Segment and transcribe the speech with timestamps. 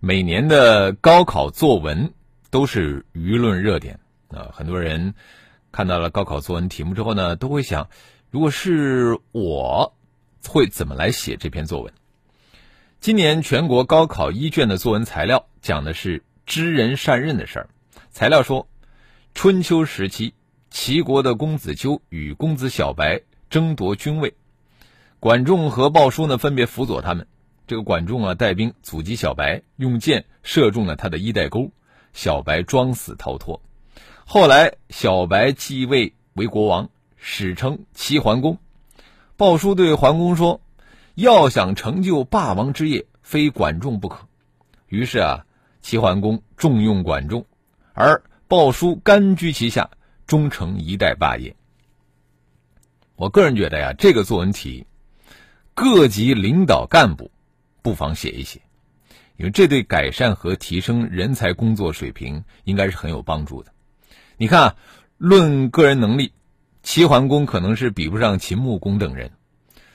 [0.00, 2.12] 每年的高考作文
[2.50, 5.14] 都是舆论热点啊，很多人
[5.70, 7.88] 看到了高考作文题目之后呢，都会想，
[8.30, 9.94] 如果是我。
[10.48, 11.92] 会怎么来写这篇作文？
[12.98, 17.68] 今年全国高考一卷的作文材料讲的是知人善任的事儿。
[18.10, 18.66] 材料说，
[19.34, 20.32] 春秋时期，
[20.70, 23.20] 齐国的公子纠与公子小白
[23.50, 24.34] 争夺君位，
[25.18, 27.26] 管仲和鲍叔呢分别辅佐他们。
[27.70, 31.70] 这个管仲啊带兵阻击小白，用箭射中了他的衣带钩，
[32.12, 33.62] 小白装死逃脱。
[34.26, 38.58] 后来小白继位为国王，史称齐桓公。
[39.36, 40.60] 鲍叔对桓公说
[41.14, 44.26] ：“要想成就霸王之业，非管仲不可。”
[44.90, 45.46] 于是啊，
[45.80, 47.46] 齐桓公重用管仲，
[47.92, 49.88] 而鲍叔甘居其下，
[50.26, 51.54] 终成一代霸业。
[53.14, 54.84] 我个人觉得呀，这个作文题，
[55.72, 57.30] 各级领导干部
[57.82, 58.60] 不妨写一写，
[59.36, 63.72] 因为这对改善和提升人才工作水平应该是很有帮助的。
[64.36, 64.76] 你看，
[65.18, 66.32] 论个人能力。
[66.82, 69.32] 齐桓公可能是比不上秦穆公等人，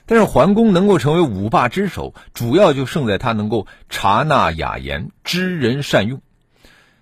[0.05, 6.21] 但是桓公能够成为五霸之首，主要就胜在他能够察纳雅言、知人善用。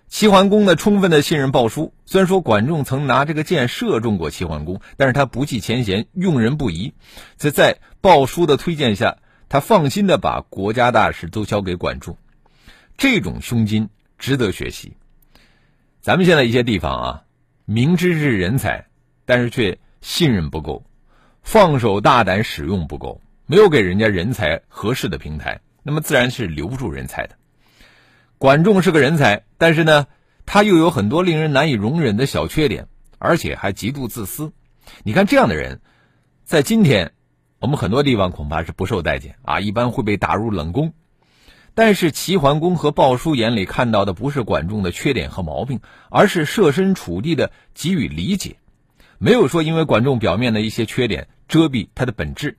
[0.07, 1.93] 齐桓公呢，充分的信任鲍叔。
[2.05, 6.93] 虽然说管仲曾拿这个箭射中过齐桓公，但是他不计前嫌，用人不疑。
[7.35, 9.17] 在在鲍叔的推荐下，
[9.53, 12.17] 他放心的把国家大事都交给管仲。
[12.97, 13.87] 这种胸襟
[14.17, 14.93] 值得学习。
[16.01, 17.23] 咱们现在一些地方啊，
[17.65, 18.87] 明知是人才。
[19.25, 20.83] 但是却信任不够，
[21.43, 27.35] 放手大胆使用不够，没有给人家人才合适的平台，那么自然是留不住人才的。
[28.39, 30.07] 管仲是个人才，但是呢，
[30.47, 32.87] 他又有很多令人难以容忍的小缺点，
[33.19, 34.51] 而且还极度自私。
[35.03, 35.79] 你看这样的人，
[36.43, 37.13] 在今天，
[37.63, 40.91] 我们很多地方恐怕是不受待见啊，一般会被打入冷宫。
[41.73, 45.79] 但是齐桓公和鲍叔眼里看到的不是管仲的缺点和毛病，
[46.09, 48.57] 而是设身处地的给予理解。
[49.17, 52.57] 没有说因为管仲表面的一些缺点遮蔽他的本质，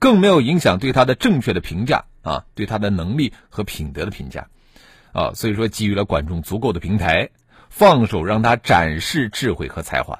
[0.00, 4.48] 更没有影响对他的正确的评价啊，对他的能力和品德的评价，
[5.12, 7.30] 啊，所以说给予了管仲足够的平台，
[7.68, 10.18] 放手让他展示智慧和才华。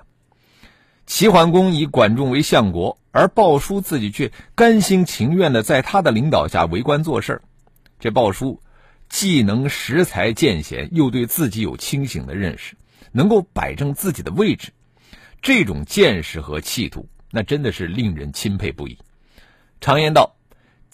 [1.10, 7.43] 齐桓公以管仲为相国，而鲍叔自己却甘心情愿的在他的领导下为官做事
[7.98, 8.62] 这鲍叔
[9.09, 12.76] 既能识才见贤，又对自己有清醒的认识，
[13.10, 14.70] 能够摆正自己的位置。
[15.43, 18.97] 这种见识和气度，那真的是令人钦佩不已。
[19.81, 20.37] 常言道：“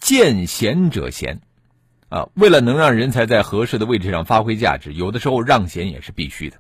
[0.01, 1.43] 见贤者贤。”
[2.09, 6.57] 啊，为了能让人才在合适的位置上发挥价值，有的时候让贤也是必须的。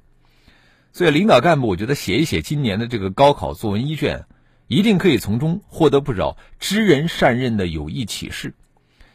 [0.96, 4.24] 所以，领导干部，我觉得写一写今年的这个高考作文一卷，
[4.66, 8.54] 一定可以从中获得不少知人善任的有益启示。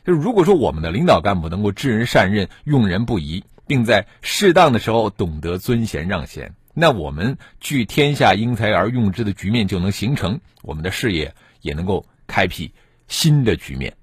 [0.06, 6.53] 就是如果说我们的领导干部能够知人善任、用人不疑，并在适当的时候懂得尊贤让贤。
[6.75, 12.74] 那我们聚天下英才而用之的局面就能形成，我们的事业也能够开辟
[13.08, 13.96] 新的局面。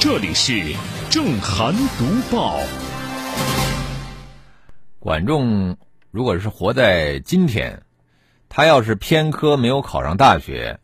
[0.00, 0.76] 这里是
[1.10, 2.60] 正涵读报。
[5.00, 5.76] 管仲
[6.12, 7.82] 如果是活在今天。
[8.48, 10.78] 他要是偏科没有考上大学，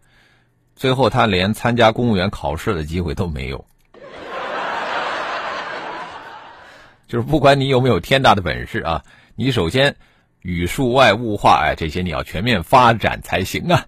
[0.77, 3.65] 最后他连参加公务员考试的机会都没有。
[7.09, 9.03] 就是不管你有没有天大的本事啊，
[9.37, 9.97] 你首先
[10.43, 13.87] 语数外物化哎这些你要全面发展才行啊。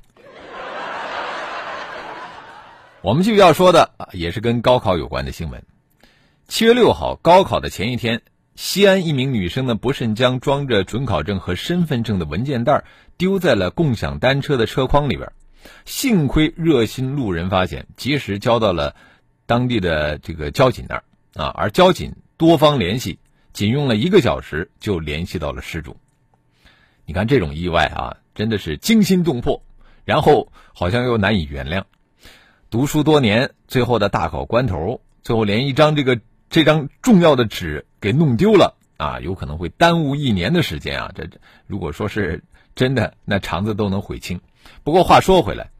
[3.06, 5.62] 我们继续要说的啊，也是跟高考有关的新闻。
[6.48, 8.22] 七月六号，高考的前一天。
[8.56, 12.82] 西安一名女生呢，不慎将装着准考证和身份证的文件袋
[13.16, 15.30] 丢在了共享单车的车筐里边，
[15.84, 18.96] 幸亏热心路人发现，及时交到了
[19.46, 21.04] 当地的这个交警那儿
[21.36, 23.20] 啊，而交警多方联系，
[23.52, 25.96] 仅用了一个小时就联系到了失主。
[27.04, 29.62] 你看这种意外啊，真的是惊心动魄，
[30.04, 31.84] 然后好像又难以原谅。
[32.70, 36.20] 读书多年，最后的大考关头，最后连一张这个。
[36.48, 41.10] 这张重要的纸给弄丢了啊，有可能会耽误一年的时间啊。
[41.12, 41.28] 这
[41.66, 42.44] 如果说是
[42.76, 44.40] 真的，那肠子都能悔青。
[44.84, 45.70] 不过话说回来，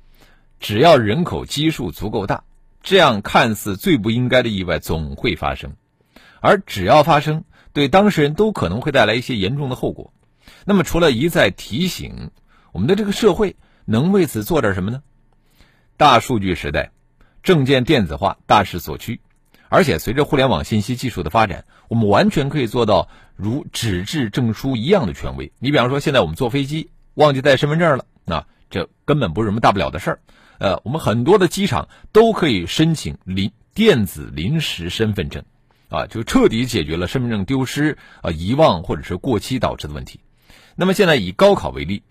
[0.58, 2.42] 只要人口基数足够大，
[2.82, 5.76] 这样看似最不应该的意外总会发生，
[6.40, 10.12] 而只要发生，对当事人都可能会带来一些严重的后果。
[10.64, 12.32] 那么，除了一再提醒，
[12.72, 13.54] 我们的这个社会
[13.84, 15.00] 能为此做点什么呢？
[15.96, 16.90] 大数据时代，
[17.43, 19.20] 证件电子化大势所趋，
[19.70, 25.52] 而且随着互联网信息技术的发展，我们完全可以做到如纸质证书一样的权威。
[25.58, 30.20] 你比方说，现在我们坐飞机忘记带身份证了，那这根本不是什么大不了的事儿。
[30.58, 35.44] 呃，我们很多的机场都可以申请临电子临时身份证，
[35.88, 40.20] 啊，就彻底解决了身份证丢失、啊遗忘或者是过期导致的问题。
[40.75, 42.02] 那么现在以高考为例，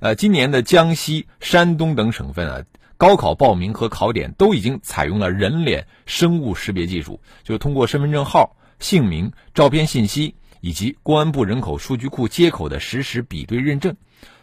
[0.00, 2.62] 呃，今年的江西、山东等省份啊，
[3.00, 13.96] 高考报名和考点都已经采用了人脸生物识别技术，就是通过身份证号、姓名、照片信息以及公安部人口数据库接口的实时比对认证，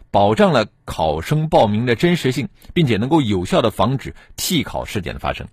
[0.09, 5.47] 保障了考生报名的真实性，并且能够有效的防止替考事件的发生。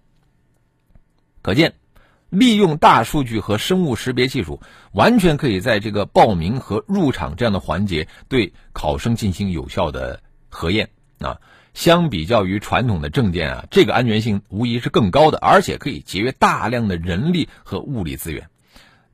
[1.43, 1.75] 可见。
[2.31, 4.61] 利用大数据和生物识别技术，
[4.93, 10.89] 完全可以在这个报名和入场这样的环节对考生进行有效的核验
[11.21, 11.39] 啊。
[11.75, 18.49] 相比较于传统的证件啊，这个安全性无疑是更高的，而且可以节约大量的人力和物力资源。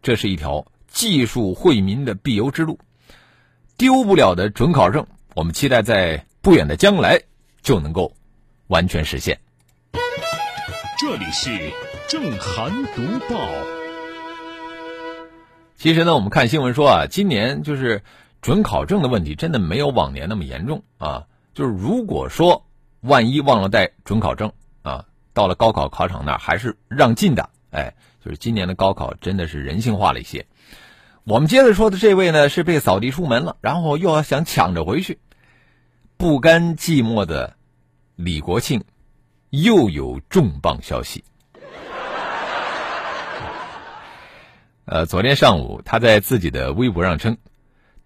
[0.02, 2.78] 这是一条技术惠民的必由之路。
[3.76, 7.22] 丢不了的准考证，我们期待在不远的将来
[7.62, 8.14] 就能够
[8.68, 9.40] 完全实现。
[11.00, 11.72] 这里是。
[12.08, 13.02] 正涵读
[13.32, 13.40] 报。
[15.76, 18.02] 其实呢，我们看新闻说啊，今年就是
[18.42, 21.28] 准考证的问题，真的没有往年那么严重啊。
[21.54, 22.66] 就是如果说
[23.00, 24.52] 万一忘了带准考证
[24.82, 27.50] 啊，到了高考考场那儿还是让进的。
[27.70, 27.94] 哎，
[28.24, 30.46] 就是今年的高考真的是人性化了一些。
[31.24, 35.18] 我们接着说的这位呢，是被扫地出门了，然后又要想抢着回去，
[36.16, 37.56] 不甘寂寞的
[38.16, 38.82] 李国庆
[39.50, 41.22] 又有重磅消息。
[44.86, 47.36] 呃，昨天上午，他在自己的微博上称，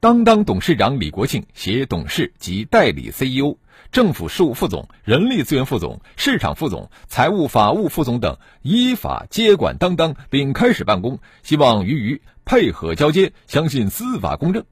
[0.05, 3.57] 当当董事长李国庆携董事及代理 CEO、
[3.91, 14.67] 政府事务副总、人力资源副总、市场副总、财务法务副总等依法接管当当，并开始办公，希望予以配合交接，相信司法公正。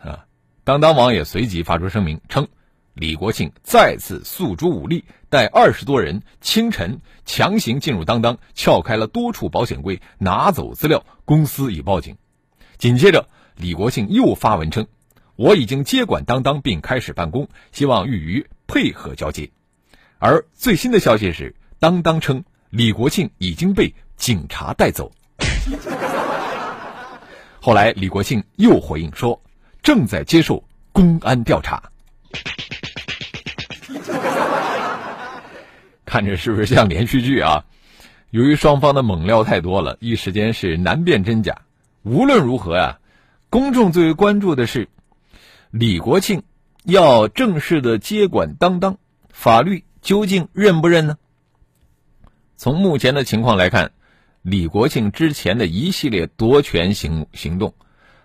[0.00, 0.24] 啊，
[0.64, 2.48] 当当网也随即发出声明称。
[2.92, 11.04] 李国庆再次诉诸武力，带二十多人清晨强行进入当当，撬开了多处保险柜，拿走资料。
[11.24, 12.16] 公司已报警。
[12.78, 13.28] 紧接着，
[13.62, 14.84] 李国庆又发文称
[15.36, 19.48] ：“我已经接管当当，并开始办公，希望予以配合交接。”
[20.18, 25.12] 而最新的消息是，当当称李国庆已经被警察带走。
[27.60, 29.40] 后来，李国庆又回应说
[29.80, 31.80] ：“正在接受公安调查。”
[36.04, 37.64] 看着是不是像连续剧啊？
[38.30, 41.62] 由于双方的猛料太多了，一时间是难辨真假。
[42.02, 42.98] 无论如何啊，
[43.52, 44.88] 公众最为关注的是
[45.70, 46.42] 李国庆
[46.84, 48.96] 要正式的接管当当，
[49.28, 51.18] 法律究竟认不认呢？
[52.56, 53.92] 从目前的情况来看，
[54.40, 57.74] 李国庆之前的一系列夺权行行动，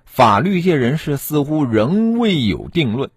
[0.05, 3.11] 法律界人士似乎仍未有定论。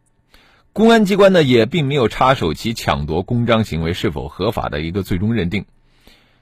[0.72, 5.64] 公安机关呢也并没有插手其抢夺公章行为是否合法的一个最终认定，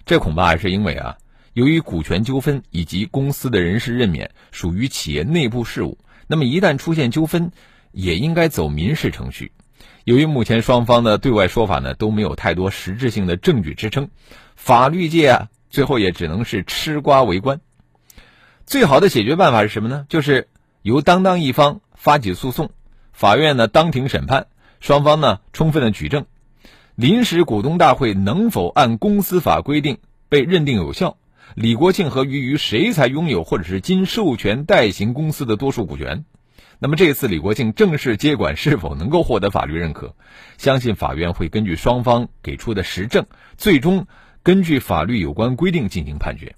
[0.07, 1.19] 这恐怕还是因为啊，
[1.59, 5.99] 由于股权纠纷以及公司的人事任免属于企业内部事务，
[6.29, 7.51] 那么一旦出现纠纷，
[7.91, 9.51] 也应该走民事程序。
[10.05, 14.09] 由于目前双方的对外说法呢都没有太多实质性的证据支撑，
[14.55, 17.61] 法律界啊最后也只能是吃瓜围观。
[18.65, 20.07] 最好的解决办法是什么呢？
[20.09, 20.47] 就是
[20.83, 22.71] 由当当一方发起诉讼。
[23.13, 24.47] 法院呢当庭审判，
[24.79, 26.25] 双方呢充分的举证，
[26.95, 29.99] 临时股东大会能否按公司法规定
[30.29, 31.17] 被认定有效？
[31.55, 36.25] 李国庆和俞渝谁才拥有或者是经授权代行公司的多数股权？
[36.79, 40.15] 那么这次李国庆正式接管是否能够获得法律认可？
[40.59, 43.27] 相信法院会根据双方给出的实证，
[43.57, 44.07] 最终
[44.43, 46.55] 根据法律有关规定进行判决。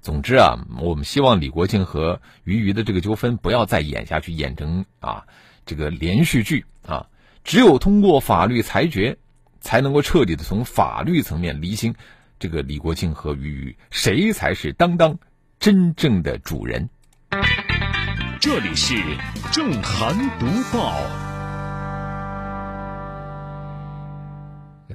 [0.00, 5.24] 总之啊，我们希望李国庆和俞渝的这个纠纷不要再演下去，演成啊。
[5.64, 7.06] 这个连续剧啊，
[7.44, 9.18] 只有通过法律裁决，
[9.60, 11.94] 才能够彻底的从法律层面厘清
[12.38, 15.18] 这个李国庆和俞渝谁才是当当
[15.58, 16.88] 真正的主人。
[18.40, 18.94] 这里是
[19.50, 20.94] 正涵读报。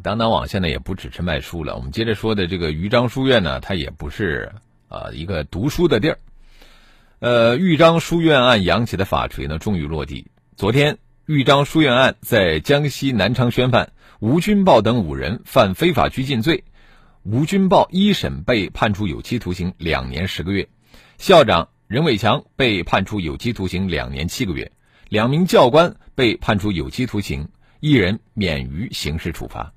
[0.02, 4.54] 当当网现在也不只是卖书了，我们接着说的这个豫章书院呢，它也不是
[4.88, 6.20] 啊一个读书的地儿。
[7.20, 10.28] 呃，豫章书院案扬起的法锤呢，终于落地。
[10.56, 16.64] 昨天，豫章书院案在江西南昌宣判，吴军豹等五人犯非法拘禁罪。
[17.24, 20.68] 吴军报一审被判处有期徒刑两年十个月，
[21.18, 24.74] 校长任伟强被判处有期徒刑两年七个月，
[25.08, 27.48] 两名教官被判处有期徒刑，
[27.80, 29.72] 一人免于刑事处罚。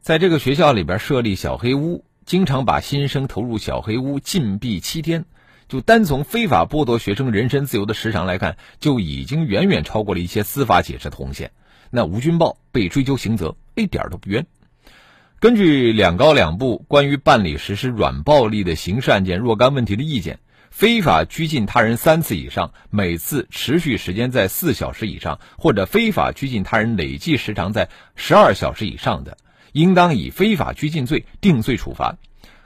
[0.00, 5.24] 在这个学校里边设立小黑屋，经常把新生投入小黑屋禁闭七天，
[5.68, 11.52] 就单从非法剥夺学生人身自由的时长来看，就已经远远超过了一些司法解释的红线。
[11.92, 14.44] 那吴军报被追究刑责，一点都不冤。
[15.42, 20.38] 根据两高两部关于办理实施软暴力的刑事案件若干问题的意见，
[20.70, 29.36] 非法拘禁他人三次以上，每次持续时间在四小时以上，或者非法拘禁他人累计时长在十二小时以上的，
[29.72, 32.18] 应当以非法拘禁罪定罪处罚。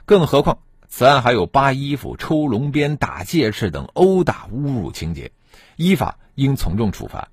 [0.05, 5.31] 更何况此案还有扒衣服、抽龙鞭、打戒尺等殴打侮辱情节，
[5.77, 7.29] 依法应从重处罚。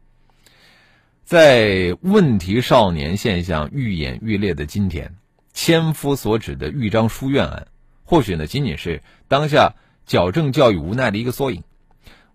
[1.23, 5.17] 在问题少年现象愈演愈烈的今天。
[5.55, 7.69] 千夫所指的豫章书院案，
[8.03, 11.63] 或许呢仅仅是当下矫正教育无奈的一个缩影。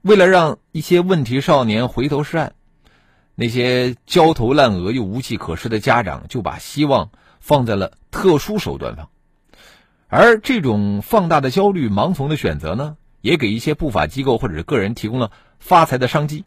[0.01, 2.53] 为了让一些问题少年回头是岸，
[3.35, 7.11] 那些焦头烂额又无计可施的家长就把希望
[7.41, 9.09] 放在了特殊手段上。
[10.07, 16.45] 而这种放大的焦虑、盲从的选择呢，也给一些不法机构或者是个人提供了发财的商机。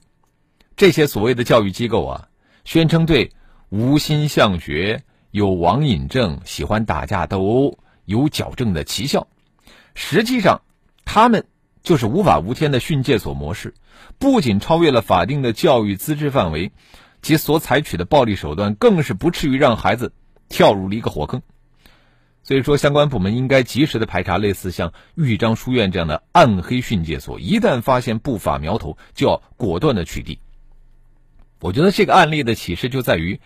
[0.74, 2.28] 这些所谓的教育机构啊，
[2.64, 3.30] 宣称对
[3.68, 5.04] 无心向学。
[5.32, 9.28] 有网瘾症、喜欢打架斗殴、有矫正的奇效，
[9.94, 10.60] 实际上，
[11.06, 11.46] 他们
[11.82, 13.72] 就是无法无天的训诫所模式，
[14.18, 16.70] 不仅超越了法定的教育资质范围，
[17.22, 20.12] 其所采取的暴力手段更是不至于让孩子
[20.50, 21.40] 跳入了一个火坑。
[22.42, 30.36] 所以说，相关部门应该及时的排查类似像豫章书院这样的暗黑训诫所，一旦发现不法苗头，就要果断的取缔。
[31.58, 33.40] 我觉得这个案例的启示就在于。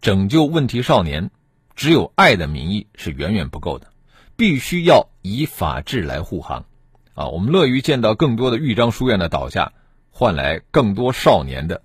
[0.00, 1.30] 拯救问题少年，
[1.76, 3.88] 只有爱的名义是远远不够的，
[4.34, 6.64] 必须要以法治来护航。
[7.12, 9.74] 啊，我们乐于见到更多的豫章书院的倒下，
[10.10, 11.82] 换来更多少年的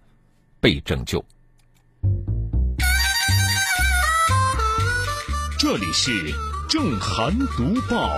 [0.61, 1.25] 被拯救。
[5.59, 6.11] 这里是
[6.69, 8.09] 正涵读报。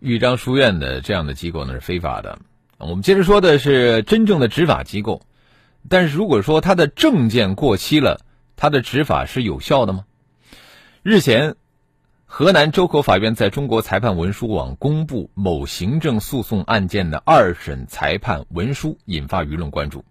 [0.00, 2.38] 豫章书院的这样的机构呢是非法的。
[2.76, 5.22] 我们接着说的是真正的执法机构。
[5.88, 8.20] 但是如果说他的证件过期了，
[8.56, 10.04] 他的执法是有效的吗？
[11.02, 11.56] 日前，
[12.24, 20.04] 河南周口法院在中国裁判文书网公布某行政诉讼案件的二审裁判文书，引发舆论关注。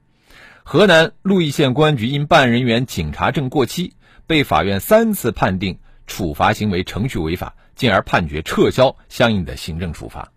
[0.63, 3.95] 河南鹿邑县公安局因办案人员警察证过期，
[4.27, 10.31] 被法院三次判定处罚行为程序违法，进而判决撤销相应的行政处罚。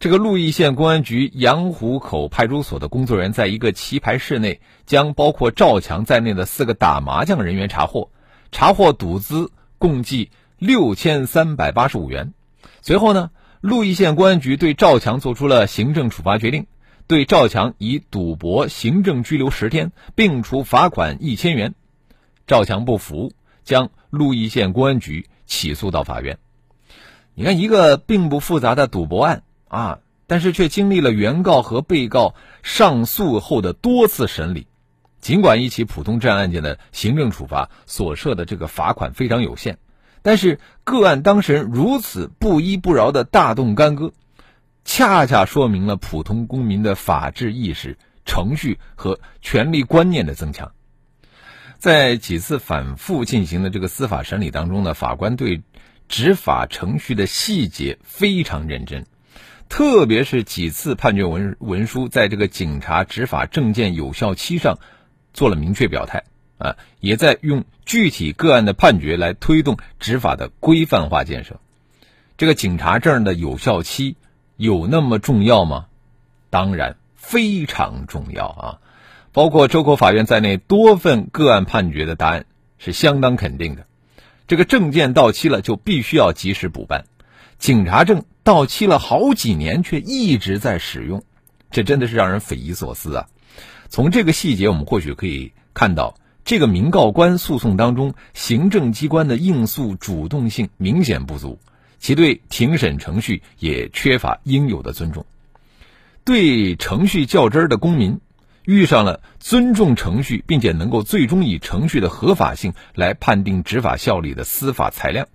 [0.00, 8.10] 这个鹿邑县公安局杨湖口派出所的工作人员在一个棋牌室内，将包括赵强在内的四个打麻将人员查获，
[8.52, 12.34] 查获赌资共计六千三百八十五元。
[12.82, 13.30] 随后呢，
[13.62, 16.66] 鹿邑县公安局对赵强作出了行政处罚决定，
[17.06, 21.74] 对赵强以赌博行政拘留十天，并处罚款一千元。
[22.46, 23.32] 赵强不服，
[23.62, 26.38] 将鹿邑县公安局起诉到法院。
[27.34, 29.44] 你看，一个并不复杂的赌博案。
[29.74, 29.98] 啊！
[30.26, 34.66] 但是却经历了原告和被告上诉后的多次审理，
[35.20, 39.76] 尽管一起普通治安案件的行政处罚所设的这个罚款非常有限，
[40.22, 44.14] 但是个案当事人如此不依不饶的大动干戈，
[44.82, 50.72] 恰恰说明了普通公民的法治意识、程序和权利观念的增强。
[51.78, 55.62] 在几次反复进行的这个司法审理当中呢，法官对
[56.08, 59.04] 执法程序的细节非常认真。
[59.68, 64.78] 特别是几次判决文文书在这个警察执法证件有效期上
[65.32, 66.24] 做了明确表态，
[66.58, 71.60] 啊，也在用具体个案的判决来推动执法的规范化建设。
[72.36, 74.16] 这个警察证的有效期
[74.56, 75.86] 有那么重要吗？
[76.50, 78.78] 当然非常重要啊！
[79.32, 82.46] 包括周口法院在内多份个案判决的答案
[82.78, 83.86] 是相当肯定的。
[84.46, 87.06] 这个证件到期了就必须要及时补办，
[87.58, 88.24] 警察证。
[88.44, 91.24] 到期了好几年，却一直在使用，
[91.70, 93.26] 这真的是让人匪夷所思啊！
[93.88, 101.58] 从这个细节，我们或许可以看到，这个民告官诉讼当中，行政机关的应诉主动性明显不足，
[101.98, 105.24] 其对庭审程序也缺乏应有的尊重。
[106.22, 108.20] 对程序较真儿的公民，
[108.66, 115.26] 遇上了尊重程序，并且能够最终以程序的合法性来判定执法效力的司法裁量。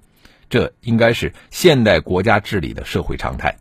[0.49, 3.55] 这应该是现代国家治理的社会常态。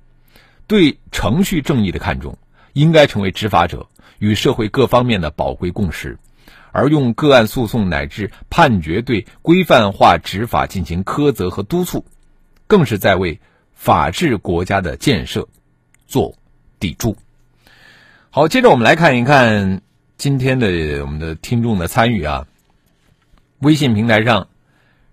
[0.66, 2.37] 对程序正义的看重，
[2.73, 3.87] 应该成为执法者
[4.18, 6.18] 与社会各方面的宝贵共识。
[6.71, 12.04] 而用个案诉讼乃至判决对规范化执法进行苛责和督促，
[12.66, 13.40] 更是在为
[13.73, 15.49] 法治国家的建设
[16.07, 16.35] 做
[16.78, 17.16] 砥柱。
[18.30, 19.80] 好，接着我们来看一看
[20.18, 20.68] 今天的
[21.00, 22.47] 我们的听众的参与啊。
[23.61, 24.49] 微信平台上，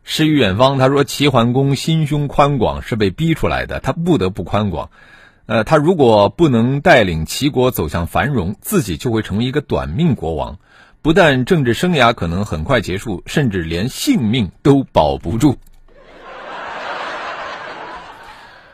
[0.07, 4.91] 诗与远方他说：“齐桓公心胸宽广是被逼出来的，他不得不宽广。
[5.47, 10.59] 呃，他如果不能带领齐国走向繁荣，自己就会成为一个短命国王。”
[11.01, 15.57] 不但政治生涯可能很快结束，甚至连性命都保不住。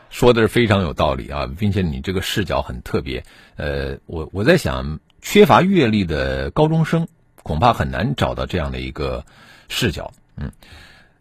[0.08, 3.24] 说的是非常有道理啊，并且你这个视角很特别。
[3.56, 7.06] 呃，我我在想，缺乏阅历的高中生
[7.42, 9.26] 恐怕很难找到这样的一个
[9.68, 10.10] 视角。
[10.36, 10.52] 嗯，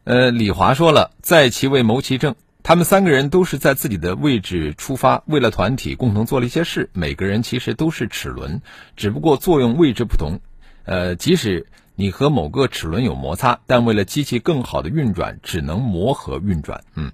[0.03, 6.89] 呃，李华说了，在其位谋其政，他们三个人都是在自己的位置出发，为了团体共同做了一些事。
[6.93, 8.63] 每个人其实都是齿轮，
[8.96, 10.39] 只不过作用位置不同。
[10.86, 16.84] 呃，即使你和某个齿轮有摩擦，但为了机器更好的运转，只能磨合运转。
[16.96, 17.12] 嗯，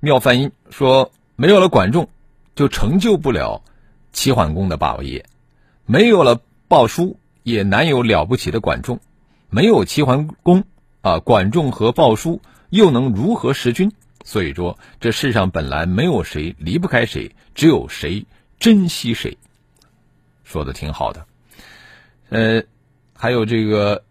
[0.00, 2.08] 妙梵音说，没有了管仲，
[2.56, 3.62] 就成就不了
[4.10, 5.24] 齐桓公的霸业；
[5.84, 8.96] 没有了鲍叔，也难有了不起的管仲；
[9.50, 10.64] 没有齐桓公，
[11.04, 13.92] 啊，管仲和鲍叔又能如何识君？
[14.24, 18.24] 所以说，这世上本来没有谁离不开谁，只有谁
[18.58, 19.36] 珍惜谁。
[20.44, 21.26] 说的挺好的。
[22.30, 22.62] 呃，
[23.14, 24.02] 还有这个，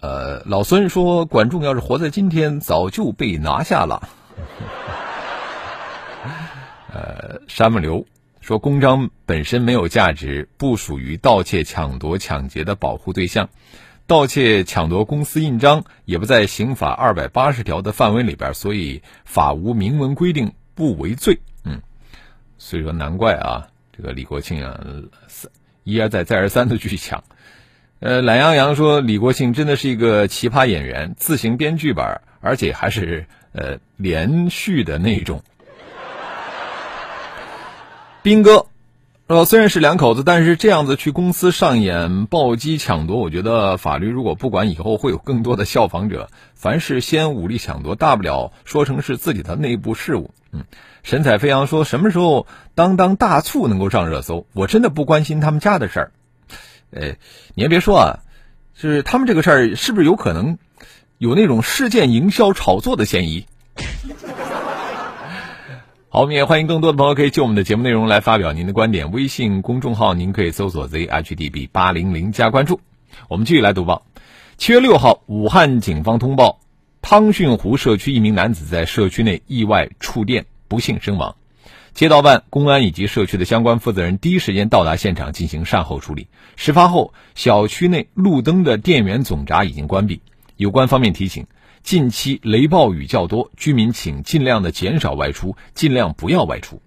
[0.00, 4.08] 呃，老孙说，管仲要是活在今天，早就被拿下了。
[6.94, 8.06] 呃，山木流
[8.40, 13.50] 说，公章本身没有价值，不属于盗窃、抢夺、抢劫的保护对象。
[14.06, 21.40] 盗窃、抢夺公司印章也不在刑法二百八十条的范围里边，所以法无明文规定不为罪。
[21.64, 21.80] 嗯，
[22.58, 24.80] 所以说难怪啊，这个李国庆啊。
[25.86, 27.24] 一而再、再而三的去抢，
[28.00, 35.42] 呃，懒羊羊说李国庆真的是一个奇葩演员，自行编剧本，而且还是呃连续的那种。
[38.22, 38.66] 斌哥，
[39.26, 46.28] 呃，虽然是两口子，但是这样子去公司上演暴击抢夺，我觉得法律如果不管，以后会有更多的效仿者。
[46.54, 50.34] 凡事先武力抢夺，大不了说成是自己的内部事务。
[50.52, 50.64] 嗯。
[51.02, 54.46] 神采飞扬说：“什么时候当当大促能够上热搜？
[54.52, 56.12] 我真的不关心他们家的事儿。
[56.90, 57.14] 呃，
[57.54, 58.18] 你还别说啊，
[58.74, 60.58] 就是他们这个事儿是不是有可能
[61.16, 63.46] 有那种事件营销炒作的嫌疑？”
[66.14, 69.10] 好，我们也欢迎更多的朋友可以就我们的节目内容来发表您的观点。
[69.10, 72.78] 微信公众号您可以搜索 zhdb 八零零加关注。
[73.28, 74.06] 我们继续来读报。
[74.56, 76.60] 七月六号，武汉警方通报，
[77.02, 80.46] 汤逊湖社区一名男子在社区内意外触电。
[80.68, 81.34] 不幸身亡，
[81.94, 86.28] 街道办、公安以及社区的相关负责人第一时间到达现场进行善后处理。
[86.54, 90.22] 事发后，小区内路灯的电源总闸已经关闭。
[90.56, 91.48] 有关方面提醒：
[91.84, 96.80] 近期雷暴雨较多，居民请尽量的减少外出，尽量不要外出。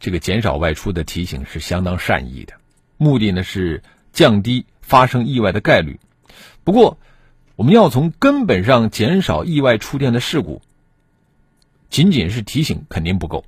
[0.00, 2.54] 这个减少外出的提醒是相当善意的，
[2.96, 6.00] 目的呢是降低发生意外的概率。
[6.64, 6.98] 不过，
[7.54, 10.60] 我们要从根本上减少意外触电的事故。
[11.88, 13.44] 仅仅是提醒肯定不够，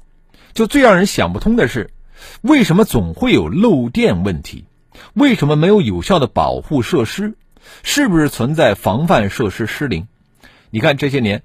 [0.53, 1.91] 就最让人想不通的是，
[2.41, 4.65] 为什么总会有漏电问题？
[5.15, 7.35] 为什么没有有效的保护设施？
[7.83, 10.07] 是不是存在防范设施失灵？
[10.71, 11.43] 你看这些年，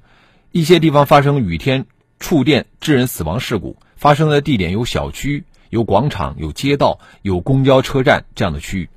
[0.52, 1.86] 一些地方发生雨天
[2.20, 8.90] 触电致人死亡事故，发生的地点有小区、有广场、有街道、有公交车站这样的区域。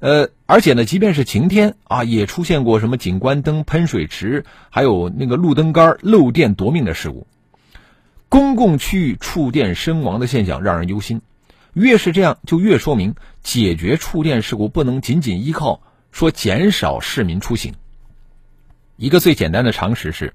[0.00, 7.28] 呃，而且呢，即便是晴天啊，也出现过什么景观灯喷水池，还有那个路灯杆漏电夺命的事故。
[8.28, 11.22] 公共区域触电身亡的现象让人忧心。
[11.72, 15.80] 越是这样，就越说明解决触电事故不能仅仅依靠
[16.12, 17.74] 说减少市民出行。
[18.96, 20.34] 一个最简单的常识是。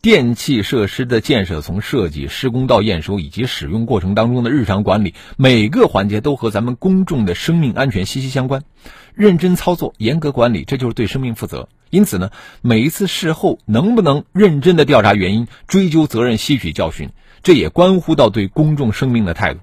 [0.00, 8.62] 电气设施的建设，从设计、施工到验收以及使用过程当中的日常管理，每个环节都和咱们公众的生命安全息息相关。
[9.12, 11.68] 认真操作、严格管理，这就是对生命负责。
[11.90, 12.30] 因此呢，
[12.62, 17.10] 每一次事后能不能认真的调查原因、追究责任、吸取教训，
[17.42, 19.58] 这也关乎到对公众生命的态度。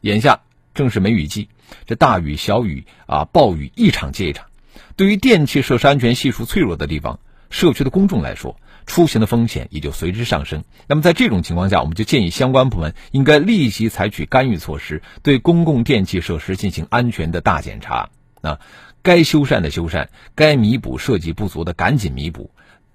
[0.00, 0.40] 眼下
[0.72, 1.50] 正是梅雨季，
[1.84, 4.46] 这大雨、小雨啊，暴雨一场接一场。
[4.96, 7.18] 对于电气设施安全系数脆弱的地方，
[7.50, 10.62] 社区的公众来说，出行的风险也就随之上升。
[10.86, 18.10] 那么在这种情况下，我们就建议相关部门应该立即采取干预措施，对公共电气设施进行安全的大检查。
[18.40, 18.60] 啊，
[19.02, 22.50] 该修缮的修缮，该弥补设计不足的赶紧弥补，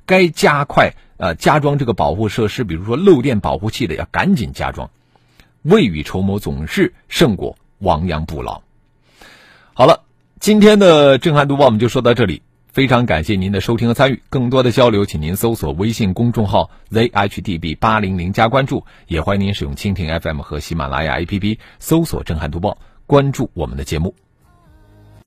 [0.06, 4.92] 该加快呃加装这个保护设施，比如说漏电保护器的，要赶紧加装。
[5.64, 8.62] 未雨绸缪总是胜过亡羊补牢。
[9.74, 10.04] 好了，
[10.40, 14.24] 今天的震撼读报我们就说到这里，非常感谢您的收听和参与。
[14.30, 24.16] 更多的交流，请您搜索微信公众号 zhdb 八零零加关注，也欢迎您使用蜻蜓 FM 和喜马拉雅 APP 搜索震撼读报，关注我们的节目。